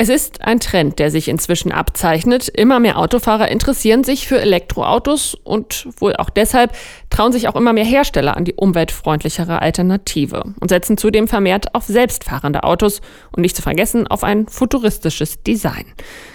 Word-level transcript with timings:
Es 0.00 0.08
ist 0.08 0.42
ein 0.42 0.60
Trend, 0.60 1.00
der 1.00 1.10
sich 1.10 1.26
inzwischen 1.26 1.72
abzeichnet. 1.72 2.48
Immer 2.48 2.78
mehr 2.78 2.98
Autofahrer 2.98 3.48
interessieren 3.48 4.04
sich 4.04 4.28
für 4.28 4.40
Elektroautos 4.40 5.34
und 5.34 5.88
wohl 5.98 6.14
auch 6.14 6.30
deshalb 6.30 6.70
trauen 7.10 7.32
sich 7.32 7.48
auch 7.48 7.56
immer 7.56 7.72
mehr 7.72 7.84
Hersteller 7.84 8.36
an 8.36 8.44
die 8.44 8.54
umweltfreundlichere 8.54 9.60
Alternative 9.60 10.54
und 10.60 10.68
setzen 10.68 10.98
zudem 10.98 11.26
vermehrt 11.26 11.74
auf 11.74 11.86
selbstfahrende 11.86 12.62
Autos 12.62 13.00
und 13.34 13.42
nicht 13.42 13.56
zu 13.56 13.62
vergessen 13.62 14.06
auf 14.06 14.22
ein 14.22 14.46
futuristisches 14.46 15.42
Design. 15.42 15.86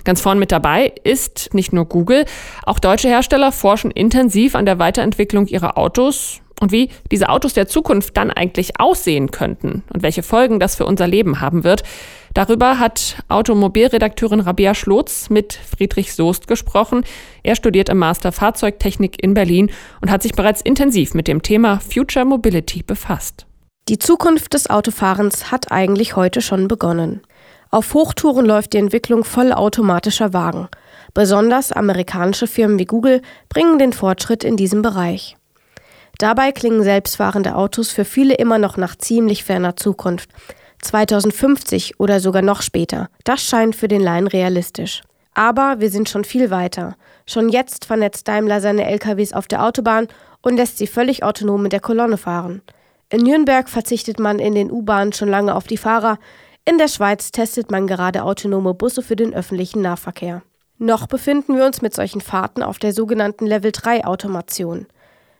Ganz 0.03 0.19
vorn 0.19 0.39
mit 0.39 0.51
dabei 0.51 0.91
ist 1.05 1.53
nicht 1.53 1.71
nur 1.71 1.85
Google, 1.85 2.25
auch 2.65 2.79
deutsche 2.79 3.07
Hersteller 3.07 3.53
forschen 3.53 3.91
intensiv 3.91 4.55
an 4.55 4.65
der 4.65 4.77
Weiterentwicklung 4.77 5.47
ihrer 5.47 5.77
Autos 5.77 6.41
und 6.63 6.71
wie 6.71 6.89
diese 7.11 7.29
Autos 7.29 7.53
der 7.53 7.67
Zukunft 7.67 8.15
dann 8.15 8.31
eigentlich 8.31 8.79
aussehen 8.79 9.31
könnten 9.31 9.83
und 9.93 10.01
welche 10.01 10.23
Folgen 10.23 10.59
das 10.59 10.75
für 10.75 10.85
unser 10.85 11.07
Leben 11.07 11.41
haben 11.41 11.63
wird. 11.63 11.83
Darüber 12.33 12.79
hat 12.79 13.17
Automobilredakteurin 13.27 14.39
Rabia 14.39 14.73
Schlotz 14.73 15.29
mit 15.29 15.53
Friedrich 15.53 16.13
Soest 16.13 16.47
gesprochen. 16.47 17.03
Er 17.43 17.55
studiert 17.55 17.89
im 17.89 17.97
Master 17.99 18.31
Fahrzeugtechnik 18.31 19.21
in 19.21 19.33
Berlin 19.33 19.71
und 20.01 20.09
hat 20.09 20.23
sich 20.23 20.31
bereits 20.31 20.61
intensiv 20.61 21.13
mit 21.13 21.27
dem 21.27 21.43
Thema 21.43 21.79
Future 21.79 22.25
Mobility 22.25 22.81
befasst. 22.81 23.45
Die 23.89 23.99
Zukunft 23.99 24.53
des 24.53 24.69
Autofahrens 24.69 25.51
hat 25.51 25.71
eigentlich 25.71 26.15
heute 26.15 26.41
schon 26.41 26.69
begonnen. 26.69 27.21
Auf 27.71 27.93
Hochtouren 27.93 28.45
läuft 28.45 28.71
die 28.71 28.77
Entwicklung 28.77 29.25
vollautomatischer 29.25 30.31
Wagen. 30.31 30.69
Besonders 31.13 31.73
amerikanische 31.73 32.47
Firmen 32.47 32.79
wie 32.79 32.85
Google 32.85 33.21
bringen 33.49 33.79
den 33.79 33.91
Fortschritt 33.91 34.45
in 34.45 34.55
diesem 34.55 34.81
Bereich. 34.81 35.35
Dabei 36.17 36.51
klingen 36.51 36.83
selbstfahrende 36.83 37.55
Autos 37.55 37.91
für 37.91 38.05
viele 38.05 38.35
immer 38.35 38.59
noch 38.59 38.77
nach 38.77 38.95
ziemlich 38.95 39.43
ferner 39.43 39.75
Zukunft. 39.75 40.29
2050 40.81 41.99
oder 41.99 42.19
sogar 42.19 42.41
noch 42.41 42.61
später. 42.61 43.09
Das 43.23 43.41
scheint 43.41 43.75
für 43.75 43.87
den 43.87 44.01
Laien 44.01 44.27
realistisch. 44.27 45.01
Aber 45.33 45.79
wir 45.79 45.89
sind 45.89 46.09
schon 46.09 46.23
viel 46.23 46.51
weiter. 46.51 46.95
Schon 47.25 47.49
jetzt 47.49 47.85
vernetzt 47.85 48.27
Daimler 48.27 48.61
seine 48.61 48.85
LKWs 48.85 49.33
auf 49.33 49.47
der 49.47 49.63
Autobahn 49.63 50.07
und 50.41 50.57
lässt 50.57 50.77
sie 50.77 50.87
völlig 50.87 51.23
autonom 51.23 51.63
mit 51.63 51.73
der 51.73 51.79
Kolonne 51.79 52.17
fahren. 52.17 52.61
In 53.09 53.21
Nürnberg 53.21 53.69
verzichtet 53.69 54.19
man 54.19 54.39
in 54.39 54.55
den 54.55 54.71
U-Bahnen 54.71 55.13
schon 55.13 55.29
lange 55.29 55.55
auf 55.55 55.65
die 55.65 55.77
Fahrer. 55.77 56.19
In 56.65 56.77
der 56.77 56.87
Schweiz 56.87 57.31
testet 57.31 57.71
man 57.71 57.87
gerade 57.87 58.23
autonome 58.23 58.73
Busse 58.73 59.01
für 59.01 59.15
den 59.15 59.33
öffentlichen 59.33 59.81
Nahverkehr. 59.81 60.43
Noch 60.77 61.07
befinden 61.07 61.55
wir 61.55 61.65
uns 61.65 61.81
mit 61.81 61.93
solchen 61.93 62.21
Fahrten 62.21 62.63
auf 62.63 62.77
der 62.77 62.93
sogenannten 62.93 63.45
Level 63.45 63.71
3 63.71 64.05
Automation. 64.05 64.87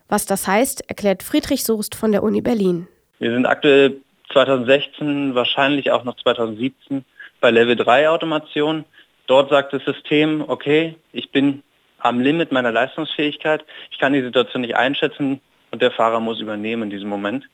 Was 0.08 0.26
das 0.26 0.48
heißt, 0.48 0.90
erklärt 0.90 1.24
Friedrich 1.24 1.64
Soest 1.64 1.96
von 1.96 2.12
der 2.12 2.24
Uni 2.24 2.42
Berlin. 2.42 2.88
Wir 3.20 3.32
sind 3.32 3.46
aktuell 3.46 3.98
2016, 4.32 5.36
wahrscheinlich 5.36 5.92
auch 5.92 6.04
noch 6.04 6.16
2017 6.18 7.06
bei 7.40 7.52
Level 7.52 7.76
3 7.76 8.10
Automation. 8.10 8.86
Dort 9.28 9.50
sagt 9.50 9.74
das 9.74 9.84
System, 9.86 10.44
okay, 10.48 10.96
ich 11.14 11.32
bin 11.32 11.64
am 12.00 12.20
Limit 12.20 12.52
meiner 12.52 12.72
Leistungsfähigkeit, 12.72 13.64
ich 13.92 13.98
kann 13.98 14.14
die 14.14 14.22
Situation 14.22 14.62
nicht 14.62 14.76
einschätzen 14.76 15.40
und 15.72 15.82
der 15.82 15.92
Fahrer 15.92 16.20
muss 16.20 16.42
übernehmen 16.42 16.84
in 16.84 16.90
diesem 16.90 17.10
Moment. 17.10 17.48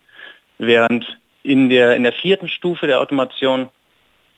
Während 0.58 1.06
in 1.44 1.70
der, 1.70 1.96
in 1.96 2.04
der 2.04 2.14
vierten 2.14 2.48
Stufe 2.48 2.88
der 2.88 3.00
Automation 3.00 3.70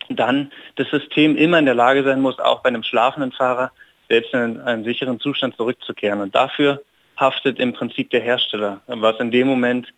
dann 0.09 0.51
das 0.75 0.89
System 0.89 1.37
immer 1.37 1.59
in 1.59 1.65
der 1.65 1.75
Lage 1.75 2.03
sein 2.03 2.21
muss, 2.21 2.39
auch 2.39 2.61
bei 2.61 2.67
einem 2.67 2.83
schlafenden 2.83 3.31
Fahrer 3.31 3.71
selbst 4.09 4.33
in 4.33 4.59
einen 4.59 4.83
sicheren 4.83 5.19
Zustand 5.19 5.55
zurückzukehren. 5.55 6.19
Und 6.19 6.35
dafür 6.35 6.81
haftet 7.21 7.59
im 7.59 7.71
Prinzip 7.71 8.09
der 8.09 8.19
Hersteller, 8.19 8.81
was 8.87 9.19
in 9.19 9.31
dem 9.31 9.47
Moment 9.47 9.93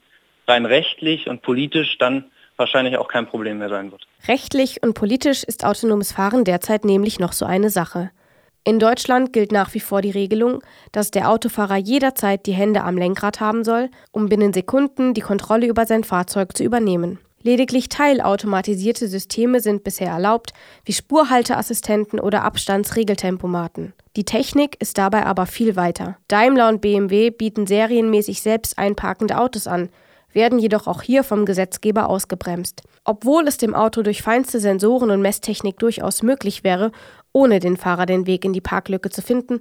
rein 0.47 0.66
rechtlich 0.66 1.27
und 1.27 1.41
politisch 1.41 1.97
dann 1.97 2.25
wahrscheinlich 2.57 2.97
auch 2.97 3.07
kein 3.07 3.25
Problem 3.25 3.57
mehr 3.57 3.69
sein 3.69 3.91
wird. 3.91 4.06
Rechtlich 4.28 4.84
und 4.84 4.94
politisch 4.94 5.44
ist 5.44 5.66
autonomes 5.66 6.12
Fahren 6.12 6.44
derzeit 6.44 6.85
nämlich 6.85 7.19
noch 7.19 7.31
so 7.31 7.45
eine 7.45 7.69
Sache. 7.72 8.12
In 8.66 8.79
Deutschland 8.79 9.33
gilt 9.33 9.51
nach 9.51 9.73
wie 9.73 9.81
vor 9.81 10.01
die 10.01 10.12
Regelung, 10.12 10.62
dass 10.91 11.12
der 11.12 11.29
Autofahrer 11.29 11.75
jederzeit 11.78 12.45
die 12.45 12.53
Hände 12.53 12.83
am 12.83 12.97
Lenkrad 12.97 13.41
haben 13.41 13.63
soll, 13.63 13.89
um 14.12 14.29
binnen 14.29 14.53
Sekunden 14.53 15.13
die 15.13 15.22
Kontrolle 15.22 15.67
über 15.67 15.85
sein 15.85 16.03
Fahrzeug 16.03 16.56
zu 16.56 16.63
übernehmen. 16.63 17.19
Lediglich 17.44 17.90
teilautomatisierte 17.90 19.09
Systeme 19.09 19.59
sind 19.59 19.84
bisher 19.84 20.08
erlaubt, 20.08 20.54
wie 20.86 20.94
Spurhalteassistenten 20.94 22.20
oder 22.22 22.44
Abstandsregeltempomaten. 22.44 23.94
Die 24.16 24.24
Technik 24.24 24.78
ist 24.80 24.98
dabei 24.98 25.26
aber 25.26 25.46
viel 25.46 25.76
weiter. 25.76 26.18
Daimler 26.30 26.70
und 26.70 26.80
BMW 26.80 27.31
bieten 27.31 27.68
serienmäßig 27.68 28.42
selbst 28.42 28.78
einparkende 28.78 29.38
Autos 29.38 29.68
an, 29.68 29.90
werden 30.31 30.58
jedoch 30.58 30.88
auch 30.88 31.02
hier 31.02 31.24
vom 31.24 31.46
Gesetzgeber 31.46 32.09
ausgebremst. 32.09 32.81
Obwohl 33.04 33.46
es 33.46 33.58
dem 33.58 33.75
Auto 33.75 34.04
durch 34.04 34.22
feinste 34.22 34.62
Sensoren 34.62 35.12
und 35.12 35.22
Messtechnik 35.22 35.78
durchaus 35.80 36.24
möglich 36.24 36.64
wäre, 36.64 36.94
ohne 37.34 37.60
den 37.60 37.75
Fahrer 37.75 38.06
den 38.06 38.25
Weg 38.25 38.46
in 38.46 38.54
die 38.54 38.62
Parklücke 38.62 39.10
zu 39.10 39.22
finden, 39.22 39.60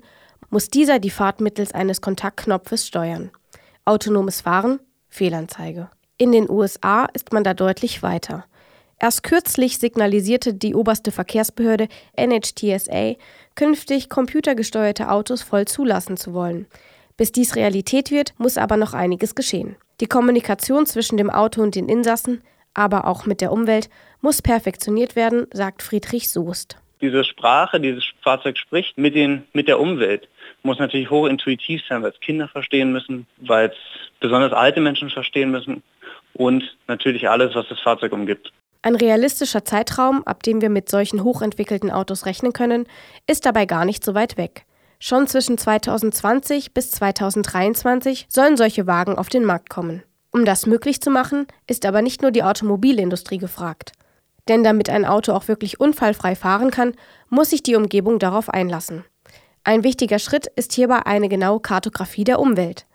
muss 0.50 0.68
dieser 0.68 1.00
die 1.00 1.10
Fahrt 1.10 1.40
mittels 1.40 1.72
eines 1.72 2.00
Kontaktknopfes 2.00 2.86
steuern. 2.86 3.30
Autonomes 3.84 4.40
Fahren? 4.42 4.78
Fehlanzeige. 5.08 5.90
In 6.22 6.30
den 6.30 6.48
USA 6.48 7.06
ist 7.14 7.32
man 7.32 7.42
da 7.42 7.52
deutlich 7.52 8.04
weiter. 8.04 8.44
Erst 9.00 9.24
kürzlich 9.24 9.78
signalisierte 9.78 10.54
die 10.54 10.76
oberste 10.76 11.10
Verkehrsbehörde 11.10 11.88
NHTSA, 12.16 13.16
künftig 13.56 14.08
computergesteuerte 14.08 15.10
Autos 15.10 15.42
voll 15.42 15.64
zulassen 15.64 16.16
zu 16.16 16.32
wollen. 16.32 16.68
Bis 17.16 17.32
dies 17.32 17.56
Realität 17.56 18.12
wird, 18.12 18.34
muss 18.38 18.56
aber 18.56 18.76
noch 18.76 18.94
einiges 18.94 19.34
geschehen. 19.34 19.74
Die 20.00 20.06
Kommunikation 20.06 20.86
zwischen 20.86 21.16
dem 21.16 21.28
Auto 21.28 21.60
und 21.60 21.74
den 21.74 21.88
Insassen, 21.88 22.40
aber 22.72 23.08
auch 23.08 23.26
mit 23.26 23.40
der 23.40 23.50
Umwelt, 23.50 23.90
muss 24.20 24.42
perfektioniert 24.42 25.16
werden, 25.16 25.48
sagt 25.52 25.82
Friedrich 25.82 26.30
Soest. 26.30 26.76
Diese 27.00 27.24
Sprache, 27.24 27.80
die 27.80 27.88
dieses 27.88 28.04
Fahrzeug 28.20 28.58
spricht 28.58 28.96
mit, 28.96 29.16
den, 29.16 29.42
mit 29.54 29.66
der 29.66 29.80
Umwelt, 29.80 30.28
muss 30.62 30.78
natürlich 30.78 31.10
hochintuitiv 31.10 31.82
sein, 31.88 32.04
weil 32.04 32.12
es 32.12 32.20
Kinder 32.20 32.46
verstehen 32.46 32.92
müssen, 32.92 33.26
weil 33.38 33.70
es 33.70 33.76
besonders 34.20 34.52
alte 34.52 34.80
Menschen 34.80 35.10
verstehen 35.10 35.50
müssen 35.50 35.82
und 36.34 36.76
natürlich 36.88 37.28
alles, 37.28 37.54
was 37.54 37.66
das 37.68 37.80
Fahrzeug 37.80 38.12
umgibt. 38.12 38.52
Ein 38.82 38.96
realistischer 38.96 39.64
Zeitraum, 39.64 40.26
ab 40.26 40.42
dem 40.42 40.60
wir 40.60 40.70
mit 40.70 40.88
solchen 40.88 41.22
hochentwickelten 41.22 41.90
Autos 41.90 42.26
rechnen 42.26 42.52
können, 42.52 42.86
ist 43.28 43.46
dabei 43.46 43.64
gar 43.64 43.84
nicht 43.84 44.04
so 44.04 44.14
weit 44.14 44.36
weg. 44.36 44.64
Schon 44.98 45.26
zwischen 45.26 45.58
2020 45.58 46.74
bis 46.74 46.90
2023 46.92 48.26
sollen 48.28 48.56
solche 48.56 48.86
Wagen 48.86 49.16
auf 49.16 49.28
den 49.28 49.44
Markt 49.44 49.70
kommen. 49.70 50.02
Um 50.32 50.44
das 50.44 50.66
möglich 50.66 51.00
zu 51.00 51.10
machen, 51.10 51.46
ist 51.66 51.86
aber 51.86 52.02
nicht 52.02 52.22
nur 52.22 52.30
die 52.30 52.42
Automobilindustrie 52.42 53.38
gefragt. 53.38 53.92
Denn 54.48 54.64
damit 54.64 54.88
ein 54.88 55.04
Auto 55.04 55.32
auch 55.32 55.46
wirklich 55.46 55.78
unfallfrei 55.78 56.34
fahren 56.34 56.70
kann, 56.70 56.94
muss 57.28 57.50
sich 57.50 57.62
die 57.62 57.76
Umgebung 57.76 58.18
darauf 58.18 58.48
einlassen. 58.48 59.04
Ein 59.64 59.84
wichtiger 59.84 60.18
Schritt 60.18 60.46
ist 60.56 60.72
hierbei 60.72 61.06
eine 61.06 61.28
genaue 61.28 61.60
Kartografie 61.60 62.24
der 62.24 62.40
Umwelt. 62.40 62.86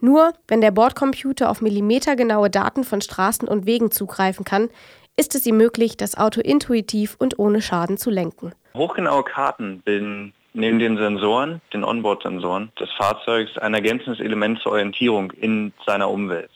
Nur 0.00 0.32
wenn 0.46 0.60
der 0.60 0.70
Bordcomputer 0.70 1.50
auf 1.50 1.60
millimetergenaue 1.60 2.50
Daten 2.50 2.84
von 2.84 3.00
Straßen 3.00 3.48
und 3.48 3.66
Wegen 3.66 3.90
zugreifen 3.90 4.44
kann, 4.44 4.68
ist 5.16 5.34
es 5.34 5.46
ihm 5.46 5.56
möglich, 5.56 5.96
das 5.96 6.16
Auto 6.16 6.40
intuitiv 6.40 7.16
und 7.18 7.38
ohne 7.38 7.60
Schaden 7.60 7.98
zu 7.98 8.10
lenken. 8.10 8.52
Hochgenaue 8.74 9.24
Karten 9.24 9.80
bilden 9.84 10.32
neben 10.54 10.78
den 10.78 10.96
Sensoren, 10.96 11.60
den 11.72 11.84
Onboard-Sensoren 11.84 12.70
des 12.78 12.90
Fahrzeugs, 12.92 13.58
ein 13.58 13.74
ergänzendes 13.74 14.20
Element 14.20 14.60
zur 14.60 14.72
Orientierung 14.72 15.32
in 15.32 15.72
seiner 15.86 16.08
Umwelt. 16.08 16.50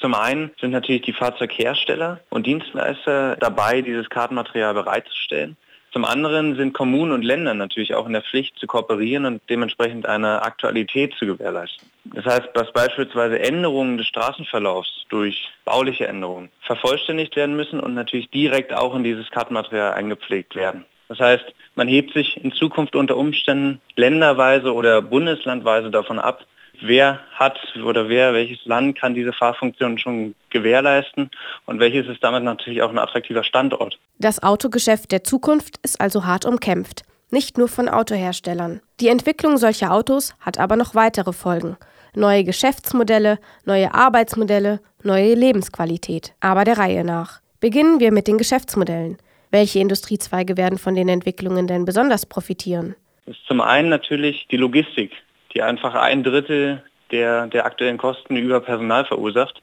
Zum 0.00 0.14
einen 0.14 0.50
sind 0.60 0.70
natürlich 0.70 1.02
die 1.02 1.12
Fahrzeughersteller 1.12 2.20
und 2.30 2.46
Dienstleister 2.46 3.36
dabei, 3.36 3.82
dieses 3.82 4.08
Kartenmaterial 4.08 4.74
bereitzustellen. 4.74 5.56
Zum 5.92 6.04
anderen 6.04 6.54
sind 6.54 6.72
Kommunen 6.72 7.10
und 7.10 7.22
Länder 7.22 7.52
natürlich 7.54 7.94
auch 7.94 8.06
in 8.06 8.12
der 8.12 8.22
Pflicht 8.22 8.56
zu 8.58 8.66
kooperieren 8.66 9.26
und 9.26 9.42
dementsprechend 9.50 10.06
eine 10.06 10.42
Aktualität 10.42 11.14
zu 11.14 11.26
gewährleisten. 11.26 11.88
Das 12.04 12.24
heißt, 12.24 12.50
dass 12.54 12.72
beispielsweise 12.72 13.40
Änderungen 13.40 13.98
des 13.98 14.06
Straßenverlaufs 14.06 15.06
durch 15.08 15.50
bauliche 15.64 16.06
Änderungen 16.06 16.50
vervollständigt 16.60 17.34
werden 17.34 17.56
müssen 17.56 17.80
und 17.80 17.94
natürlich 17.94 18.30
direkt 18.30 18.72
auch 18.72 18.94
in 18.94 19.02
dieses 19.02 19.30
Kartenmaterial 19.30 19.94
eingepflegt 19.94 20.54
werden. 20.54 20.84
Das 21.08 21.18
heißt, 21.18 21.44
man 21.74 21.88
hebt 21.88 22.14
sich 22.14 22.42
in 22.42 22.52
Zukunft 22.52 22.94
unter 22.94 23.16
Umständen 23.16 23.80
länderweise 23.96 24.72
oder 24.72 25.02
bundeslandweise 25.02 25.90
davon 25.90 26.20
ab, 26.20 26.46
wer 26.82 27.20
hat 27.32 27.58
oder 27.84 28.08
wer, 28.08 28.32
welches 28.34 28.64
Land 28.64 28.98
kann 28.98 29.14
diese 29.14 29.32
Fahrfunktion 29.32 29.98
schon 29.98 30.34
gewährleisten 30.50 31.30
und 31.66 31.80
welches 31.80 32.06
ist 32.08 32.22
damit 32.22 32.42
natürlich 32.42 32.82
auch 32.82 32.90
ein 32.90 32.98
attraktiver 32.98 33.44
Standort. 33.44 33.98
Das 34.18 34.42
Autogeschäft 34.42 35.12
der 35.12 35.24
Zukunft 35.24 35.78
ist 35.82 36.00
also 36.00 36.24
hart 36.24 36.44
umkämpft, 36.44 37.02
nicht 37.30 37.58
nur 37.58 37.68
von 37.68 37.88
Autoherstellern. 37.88 38.80
Die 39.00 39.08
Entwicklung 39.08 39.56
solcher 39.56 39.92
Autos 39.92 40.34
hat 40.40 40.58
aber 40.58 40.76
noch 40.76 40.94
weitere 40.94 41.32
Folgen. 41.32 41.76
Neue 42.14 42.44
Geschäftsmodelle, 42.44 43.38
neue 43.64 43.94
Arbeitsmodelle, 43.94 44.80
neue 45.02 45.34
Lebensqualität. 45.34 46.34
Aber 46.40 46.64
der 46.64 46.78
Reihe 46.78 47.04
nach. 47.04 47.40
Beginnen 47.60 48.00
wir 48.00 48.10
mit 48.10 48.26
den 48.26 48.38
Geschäftsmodellen. 48.38 49.18
Welche 49.52 49.78
Industriezweige 49.80 50.56
werden 50.56 50.78
von 50.78 50.94
den 50.94 51.08
Entwicklungen 51.08 51.66
denn 51.66 51.84
besonders 51.84 52.26
profitieren? 52.26 52.96
Das 53.26 53.36
ist 53.36 53.46
zum 53.46 53.60
einen 53.60 53.88
natürlich 53.88 54.46
die 54.50 54.56
Logistik. 54.56 55.12
Die 55.54 55.62
einfach 55.62 55.94
ein 55.94 56.22
Drittel 56.22 56.82
der, 57.10 57.46
der 57.48 57.66
aktuellen 57.66 57.98
Kosten 57.98 58.36
über 58.36 58.60
Personal 58.60 59.04
verursacht 59.04 59.60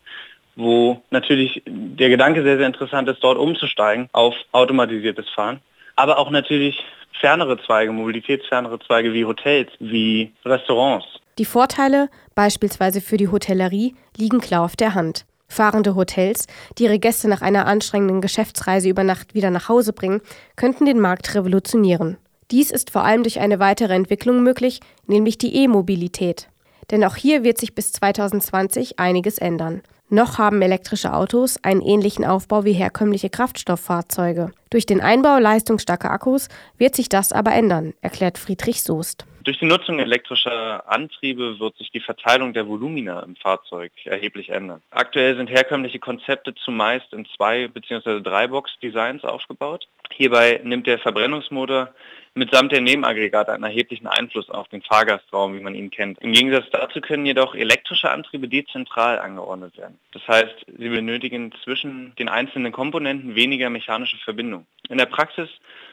wo 0.57 1.01
natürlich 1.11 1.61
der 1.65 2.09
Gedanke 2.09 2.43
sehr, 2.43 2.57
sehr 2.57 2.65
interessant 2.65 3.07
ist, 3.07 3.23
dort 3.23 3.37
umzusteigen 3.37 4.09
auf 4.11 4.33
automatisiertes 4.51 5.29
Fahren. 5.29 5.61
Aber 5.95 6.17
auch 6.17 6.31
natürlich 6.31 6.83
fernere 7.21 7.57
Zweige, 7.63 7.91
mobilitätsfernere 7.91 8.79
Zweige 8.79 9.13
wie 9.13 9.25
Hotels, 9.25 9.71
wie 9.79 10.33
Restaurants. 10.43 11.05
Die 11.37 11.45
Vorteile, 11.45 12.09
beispielsweise 12.35 13.01
für 13.01 13.17
die 13.17 13.27
Hotellerie, 13.27 13.95
liegen 14.17 14.41
klar 14.41 14.63
auf 14.63 14.75
der 14.75 14.95
Hand. 14.95 15.25
Fahrende 15.47 15.95
Hotels, 15.95 16.47
die 16.77 16.85
ihre 16.85 16.99
Gäste 16.99 17.29
nach 17.29 17.41
einer 17.41 17.67
anstrengenden 17.67 18.19
Geschäftsreise 18.21 18.89
über 18.89 19.03
Nacht 19.03 19.33
wieder 19.33 19.51
nach 19.51 19.69
Hause 19.69 19.93
bringen, 19.93 20.21
könnten 20.55 20.85
den 20.85 20.99
Markt 20.99 21.33
revolutionieren. 21.35 22.17
Dies 22.51 22.71
ist 22.71 22.91
vor 22.91 23.03
allem 23.03 23.23
durch 23.23 23.41
eine 23.41 23.59
weitere 23.59 23.93
Entwicklung 23.93 24.41
möglich, 24.41 24.79
nämlich 25.05 25.37
die 25.37 25.53
E-Mobilität. 25.55 26.47
Denn 26.91 27.03
auch 27.03 27.17
hier 27.17 27.43
wird 27.43 27.57
sich 27.57 27.75
bis 27.75 27.91
2020 27.91 28.99
einiges 28.99 29.37
ändern. 29.37 29.81
Noch 30.09 30.37
haben 30.37 30.61
elektrische 30.61 31.13
Autos 31.13 31.61
einen 31.65 31.81
ähnlichen 31.81 32.23
Aufbau 32.23 32.63
wie 32.63 32.71
herkömmliche 32.71 33.29
Kraftstofffahrzeuge. 33.29 34.53
Durch 34.69 34.85
den 34.85 35.01
Einbau 35.01 35.37
leistungsstarker 35.37 36.09
Akkus 36.09 36.47
wird 36.77 36.95
sich 36.95 37.09
das 37.09 37.33
aber 37.33 37.51
ändern, 37.51 37.93
erklärt 37.99 38.37
Friedrich 38.37 38.83
Soest. 38.83 39.25
Durch 39.43 39.59
die 39.59 39.65
Nutzung 39.65 39.99
elektrischer 39.99 40.89
Antriebe 40.89 41.59
wird 41.59 41.77
sich 41.77 41.91
die 41.91 42.01
Verteilung 42.01 42.53
der 42.53 42.67
Volumina 42.67 43.21
im 43.21 43.35
Fahrzeug 43.37 43.91
erheblich 44.03 44.49
ändern. 44.49 44.81
Aktuell 44.91 45.35
sind 45.35 45.49
herkömmliche 45.49 45.99
Konzepte 45.99 46.53
zumeist 46.55 47.11
in 47.13 47.25
zwei 47.35 47.67
bzw. 47.69 48.21
drei 48.21 48.47
Box-Designs 48.47 49.23
aufgebaut. 49.23 49.87
Hierbei 50.13 50.61
nimmt 50.63 50.87
der 50.87 50.99
Verbrennungsmotor 50.99 51.93
mitsamt 52.37 52.71
der 52.71 52.81
Nebenaggregate 52.81 53.51
einen 53.51 53.63
erheblichen 53.63 54.07
Einfluss 54.07 54.49
auf 54.49 54.67
den 54.69 54.81
Fahrgastraum, 54.81 55.55
wie 55.55 55.63
man 55.63 55.75
ihn 55.75 55.89
kennt. 55.89 56.19
Im 56.19 56.31
Gegensatz 56.31 56.65
dazu 56.71 57.01
können 57.01 57.25
jedoch 57.25 57.55
elektrische 57.55 58.09
Antriebe 58.09 58.47
dezentral 58.47 59.19
angeordnet 59.19 59.77
werden. 59.77 59.97
Das 60.13 60.25
heißt, 60.27 60.65
sie 60.67 60.89
benötigen 60.89 61.51
zwischen 61.63 62.13
den 62.15 62.29
einzelnen 62.29 62.71
Komponenten 62.71 63.35
weniger 63.35 63.69
mechanische 63.69 64.17
Verbindung. 64.17 64.65
In 64.89 64.97
der 64.97 65.07
Praxis 65.07 65.49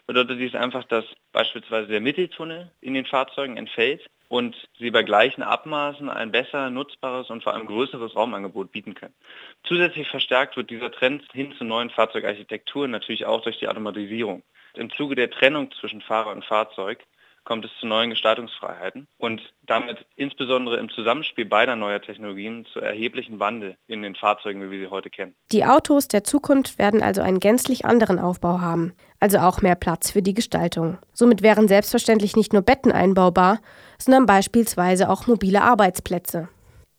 bedeutet 0.06 0.38
dies 0.38 0.54
einfach, 0.54 0.84
dass 0.84 1.04
beispielsweise 1.32 1.88
der 1.88 2.00
Mitteltunnel 2.00 2.70
in 2.80 2.94
den 2.94 3.06
Fahrzeugen 3.06 3.56
entfällt 3.56 4.02
und 4.28 4.56
sie 4.78 4.90
bei 4.90 5.02
gleichen 5.02 5.42
Abmaßen 5.42 6.08
ein 6.08 6.32
besser 6.32 6.70
nutzbares 6.70 7.30
und 7.30 7.42
vor 7.42 7.54
allem 7.54 7.66
größeres 7.66 8.16
Raumangebot 8.16 8.72
bieten 8.72 8.94
können. 8.94 9.14
Zusätzlich 9.64 10.08
verstärkt 10.08 10.56
wird 10.56 10.70
dieser 10.70 10.90
Trend 10.90 11.24
hin 11.32 11.54
zu 11.56 11.64
neuen 11.64 11.90
Fahrzeugarchitekturen 11.90 12.90
natürlich 12.90 13.26
auch 13.26 13.42
durch 13.42 13.58
die 13.58 13.68
Automatisierung. 13.68 14.42
Im 14.74 14.90
Zuge 14.90 15.14
der 15.14 15.30
Trennung 15.30 15.70
zwischen 15.80 16.00
Fahrer 16.00 16.32
und 16.32 16.44
Fahrzeug 16.44 17.04
kommt 17.44 17.64
es 17.64 17.70
zu 17.78 17.86
neuen 17.86 18.10
Gestaltungsfreiheiten 18.10 19.06
und 19.18 19.40
damit 19.62 20.04
insbesondere 20.16 20.78
im 20.78 20.90
Zusammenspiel 20.90 21.44
beider 21.44 21.76
neuer 21.76 22.00
Technologien 22.00 22.66
zu 22.72 22.80
erheblichen 22.80 23.38
Wandel 23.38 23.76
in 23.86 24.02
den 24.02 24.14
Fahrzeugen, 24.14 24.62
wie 24.62 24.70
wir 24.70 24.80
sie 24.80 24.90
heute 24.90 25.10
kennen. 25.10 25.34
Die 25.52 25.64
Autos 25.64 26.08
der 26.08 26.24
Zukunft 26.24 26.78
werden 26.78 27.02
also 27.02 27.22
einen 27.22 27.40
gänzlich 27.40 27.84
anderen 27.84 28.18
Aufbau 28.18 28.60
haben, 28.60 28.94
also 29.20 29.38
auch 29.38 29.62
mehr 29.62 29.76
Platz 29.76 30.10
für 30.10 30.22
die 30.22 30.34
Gestaltung. 30.34 30.98
Somit 31.12 31.42
wären 31.42 31.68
selbstverständlich 31.68 32.36
nicht 32.36 32.52
nur 32.52 32.62
Betten 32.62 32.92
einbaubar, 32.92 33.60
sondern 33.98 34.26
beispielsweise 34.26 35.08
auch 35.08 35.26
mobile 35.26 35.62
Arbeitsplätze. 35.62 36.48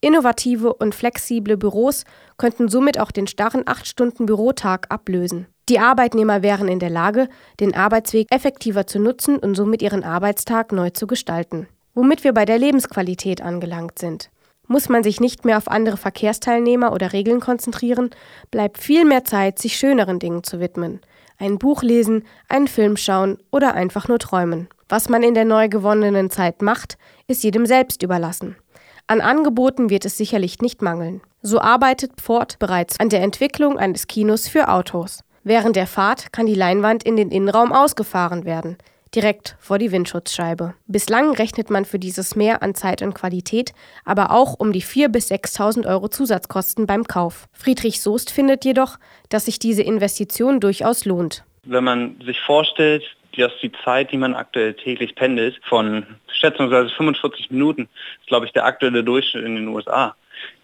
Innovative 0.02 0.74
und 0.74 0.94
flexible 0.94 1.58
Büros 1.58 2.04
könnten 2.38 2.70
somit 2.70 3.00
auch 3.00 3.12
den 3.12 3.26
starren 3.26 3.64
8-Stunden-Bürotag 3.64 4.92
ablösen. 4.92 5.48
Die 5.68 5.80
Arbeitnehmer 5.80 6.44
wären 6.44 6.68
in 6.68 6.80
der 6.80 6.92
Lage, 6.92 7.28
den 7.60 7.74
Arbeitsweg 7.74 8.28
effektiver 8.30 8.86
zu 8.86 9.00
nutzen 9.00 9.38
und 9.38 9.56
somit 9.56 9.82
ihren 9.82 10.04
Arbeitstag 10.04 10.72
neu 10.72 10.92
zu 10.92 11.08
gestalten. 11.08 11.68
Womit 11.96 12.24
wir 12.24 12.34
bei 12.34 12.46
der 12.46 12.60
Lebensqualität 12.60 13.42
angelangt 13.42 13.98
sind. 13.98 14.30
Muss 14.68 14.90
man 14.90 15.04
sich 15.04 15.20
nicht 15.20 15.46
mehr 15.46 15.58
auf 15.58 15.68
andere 15.68 15.98
Verkehrsteilnehmer 15.98 16.92
oder 16.92 17.14
Regeln 17.14 17.40
konzentrieren, 17.40 18.10
bleibt 18.52 18.78
viel 18.80 19.06
mehr 19.06 19.24
Zeit, 19.24 19.60
sich 19.60 19.78
schöneren 19.78 20.20
Dingen 20.20 20.44
zu 20.44 20.60
widmen. 20.60 21.02
Ein 21.38 21.58
Buch 21.58 21.84
lesen, 21.84 22.24
einen 22.48 22.68
Film 22.68 22.96
schauen 22.96 23.38
oder 23.52 23.74
einfach 23.74 24.08
nur 24.08 24.20
träumen. 24.20 24.68
Was 24.88 25.10
man 25.10 25.24
in 25.24 25.34
der 25.34 25.46
neu 25.46 25.68
gewonnenen 25.68 26.30
Zeit 26.30 26.62
macht, 26.62 26.98
ist 27.28 27.44
jedem 27.44 27.66
selbst 27.66 28.04
überlassen. 28.04 28.56
An 29.08 29.22
Angeboten 29.22 29.90
wird 29.90 30.06
es 30.06 30.18
sicherlich 30.18 30.62
nicht 30.62 30.82
mangeln. 30.82 31.22
So 31.42 31.60
arbeitet 31.60 32.22
Ford 32.22 32.58
bereits 32.60 33.00
an 33.00 33.10
der 33.10 33.22
Entwicklung 33.22 33.78
eines 33.78 34.08
Kinos 34.08 34.48
für 34.48 34.70
Autos. 34.70 35.24
Während 35.48 35.76
der 35.76 35.86
Fahrt 35.86 36.34
kann 36.34 36.48
die 36.48 36.56
Leinwand 36.56 37.04
in 37.04 37.18
den 37.18 37.30
Innenraum 37.30 37.72
ausgefahren 37.72 38.46
werden, 38.46 38.80
direkt 39.14 39.56
vor 39.60 39.78
die 39.78 39.92
Windschutzscheibe. 39.92 40.74
Bislang 40.88 41.36
rechnet 41.36 41.70
man 41.70 41.86
für 41.86 42.00
dieses 42.00 42.36
Mehr 42.36 42.64
an 42.64 42.74
Zeit 42.74 43.04
und 43.04 43.14
Qualität 43.14 43.76
aber 44.06 44.32
auch 44.32 44.56
um 44.56 44.74
die 44.74 44.82
4.000 44.82 45.10
bis 45.10 45.30
6.000 45.30 45.88
Euro 45.88 46.08
Zusatzkosten 46.08 46.88
beim 46.88 47.04
Kauf. 47.04 47.48
Friedrich 47.54 48.02
Soest 48.02 48.32
findet 48.32 48.66
jedoch, 48.66 48.98
dass 49.30 49.46
sich 49.46 49.60
diese 49.60 49.84
Investition 49.84 50.60
durchaus 50.60 51.06
lohnt. 51.06 51.44
Wenn 51.64 51.84
man 51.84 52.20
sich 52.26 52.42
vorstellt, 52.42 53.04
dass 53.38 53.52
die 53.62 53.72
Zeit, 53.84 54.12
die 54.12 54.18
man 54.18 54.34
aktuell 54.34 54.74
täglich 54.74 55.14
pendelt, 55.14 55.62
von 55.70 56.08
schätzungsweise 56.40 56.90
45 56.90 57.52
Minuten, 57.52 57.88
ist 58.20 58.28
glaube 58.30 58.48
ich 58.48 58.52
der 58.52 58.66
aktuelle 58.66 59.04
Durchschnitt 59.04 59.46
in 59.46 59.58
den 59.58 59.68
USA. 59.68 60.16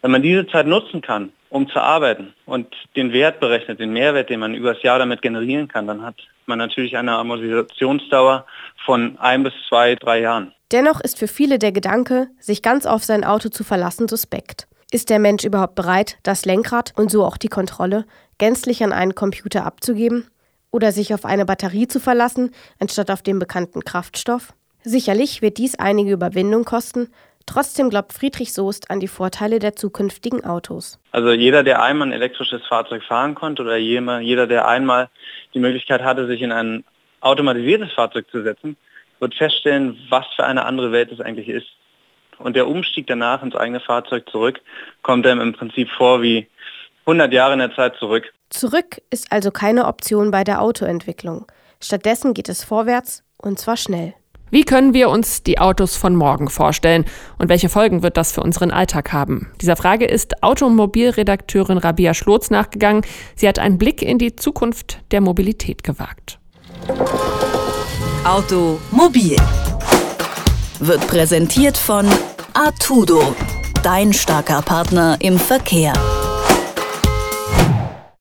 Wenn 0.02 0.10
man 0.10 0.24
diese 0.24 0.48
Zeit 0.48 0.66
nutzen 0.66 1.02
kann, 1.02 1.32
um 1.52 1.70
zu 1.70 1.80
arbeiten 1.80 2.34
und 2.46 2.68
den 2.96 3.14
Wert 3.14 3.40
berechnet, 3.40 3.80
den 3.80 3.92
Mehrwert, 3.92 4.30
den 4.30 4.40
man 4.40 4.56
übers 4.56 4.82
Jahr 4.82 4.98
damit 4.98 5.22
generieren 5.22 5.68
kann, 5.68 5.86
dann 5.86 6.02
hat 6.02 6.16
man 6.46 6.58
natürlich 6.58 6.98
eine 6.98 7.12
Amortisationsdauer 7.12 8.46
von 8.86 9.18
ein 9.20 9.44
bis 9.44 9.54
zwei, 9.68 9.96
drei 9.96 10.22
Jahren. 10.22 10.54
Dennoch 10.72 11.02
ist 11.02 11.20
für 11.20 11.28
viele 11.28 11.60
der 11.60 11.74
Gedanke, 11.74 12.30
sich 12.40 12.62
ganz 12.62 12.86
auf 12.86 13.04
sein 13.04 13.26
Auto 13.26 13.50
zu 13.50 13.66
verlassen, 13.66 14.08
suspekt. 14.08 14.68
Ist 14.92 15.10
der 15.10 15.20
Mensch 15.20 15.44
überhaupt 15.44 15.76
bereit, 15.76 16.18
das 16.24 16.46
Lenkrad 16.46 16.94
und 16.96 17.12
so 17.12 17.26
auch 17.26 17.38
die 17.38 17.50
Kontrolle 17.50 18.06
gänzlich 18.38 18.84
an 18.84 18.94
einen 18.94 19.14
Computer 19.14 19.66
abzugeben? 19.66 20.28
Oder 20.72 20.94
sich 20.94 21.14
auf 21.14 21.26
eine 21.26 21.46
Batterie 21.46 21.88
zu 21.88 22.00
verlassen, 22.00 22.52
anstatt 22.80 23.12
auf 23.12 23.22
den 23.22 23.40
bekannten 23.40 23.84
Kraftstoff? 23.84 24.54
Sicherlich 24.84 25.42
wird 25.42 25.58
dies 25.58 25.78
einige 25.78 26.14
Überwindung 26.14 26.64
kosten, 26.64 27.10
Trotzdem 27.46 27.90
glaubt 27.90 28.14
Friedrich 28.14 28.54
Soest 28.54 28.90
an 28.92 29.00
die 29.00 29.08
Vorteile 29.08 29.60
der 29.60 29.76
zukünftigen 29.76 30.44
Autos. 30.46 31.00
Also 31.12 31.32
jeder, 31.32 31.64
der 31.64 31.82
einmal 31.82 32.10
ein 32.10 32.14
elektrisches 32.14 32.62
Fahrzeug 32.68 33.04
fahren 33.04 33.36
konnte 33.36 33.62
oder 33.62 33.78
jeder, 33.78 34.48
der 34.48 34.68
einmal 34.68 35.10
die 35.54 35.60
Möglichkeit 35.60 36.02
hatte, 36.02 36.28
sich 36.28 36.42
in 36.42 36.52
ein 36.52 36.84
automatisiertes 37.22 37.92
Fahrzeug 37.94 38.26
zu 38.32 38.44
setzen, 38.44 38.78
wird 39.20 39.36
feststellen, 39.36 39.98
was 40.10 40.26
für 40.36 40.46
eine 40.46 40.66
andere 40.66 40.92
Welt 40.92 41.12
es 41.12 41.22
eigentlich 41.22 41.48
ist. 41.48 41.68
Und 42.40 42.56
der 42.56 42.68
Umstieg 42.68 43.06
danach 43.08 43.44
ins 43.44 43.56
eigene 43.56 43.80
Fahrzeug 43.80 44.28
zurück 44.30 44.60
kommt 45.04 45.28
einem 45.28 45.42
im 45.42 45.54
Prinzip 45.54 45.90
vor 45.92 46.22
wie 46.22 46.48
100 47.06 47.32
Jahre 47.32 47.54
in 47.54 47.60
der 47.60 47.76
Zeit 47.76 47.96
zurück. 47.98 48.34
Zurück 48.50 49.02
ist 49.10 49.32
also 49.32 49.52
keine 49.52 49.86
Option 49.86 50.32
bei 50.32 50.44
der 50.44 50.62
Autoentwicklung. 50.62 51.46
Stattdessen 51.80 52.34
geht 52.34 52.50
es 52.50 52.64
vorwärts 52.64 53.24
und 53.38 53.60
zwar 53.60 53.78
schnell. 53.78 54.14
Wie 54.52 54.66
können 54.66 54.94
wir 54.94 55.10
uns 55.10 55.44
die 55.44 55.60
Autos 55.60 55.96
von 55.96 56.14
morgen 56.14 56.50
vorstellen 56.50 57.06
und 57.38 57.48
welche 57.48 57.70
Folgen 57.70 58.04
wird 58.04 58.18
das 58.18 58.34
für 58.34 58.44
unseren 58.44 58.70
Alltag 58.70 59.14
haben? 59.14 59.50
Dieser 59.62 59.78
Frage 59.78 60.04
ist 60.04 60.44
Automobilredakteurin 60.44 61.78
Rabia 61.78 62.14
Schlotz 62.14 62.50
nachgegangen. 62.50 63.06
Sie 63.36 63.48
hat 63.48 63.60
einen 63.60 63.78
Blick 63.78 64.02
in 64.02 64.18
die 64.18 64.36
Zukunft 64.36 65.00
der 65.12 65.22
Mobilität 65.22 65.86
gewagt. 65.86 66.38
Automobil 68.26 69.38
wird 70.80 71.08
präsentiert 71.08 71.78
von 71.78 72.06
Artudo, 72.54 73.34
dein 73.84 74.12
starker 74.12 74.62
Partner 74.62 75.16
im 75.22 75.40
Verkehr. 75.40 75.94